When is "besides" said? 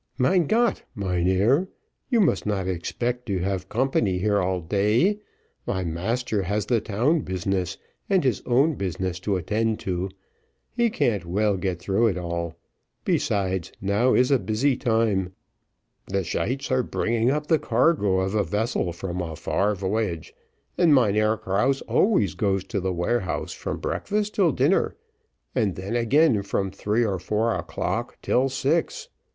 13.05-13.71